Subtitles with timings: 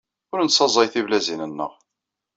[0.33, 1.71] Ur nessaẓey tibalizin-nneɣ.